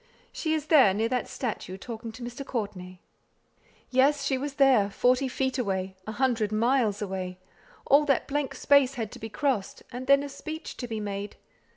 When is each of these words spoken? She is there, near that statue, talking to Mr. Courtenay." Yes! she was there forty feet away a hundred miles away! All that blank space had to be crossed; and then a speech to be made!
She 0.31 0.55
is 0.55 0.65
there, 0.65 0.95
near 0.95 1.09
that 1.09 1.27
statue, 1.27 1.77
talking 1.77 2.11
to 2.13 2.23
Mr. 2.23 2.43
Courtenay." 2.43 3.01
Yes! 3.91 4.25
she 4.25 4.35
was 4.35 4.55
there 4.55 4.89
forty 4.89 5.27
feet 5.27 5.59
away 5.59 5.95
a 6.07 6.13
hundred 6.13 6.51
miles 6.51 7.03
away! 7.03 7.37
All 7.85 8.05
that 8.05 8.27
blank 8.27 8.55
space 8.55 8.95
had 8.95 9.11
to 9.11 9.19
be 9.19 9.29
crossed; 9.29 9.83
and 9.91 10.07
then 10.07 10.23
a 10.23 10.29
speech 10.29 10.75
to 10.77 10.87
be 10.87 10.99
made! 10.99 11.35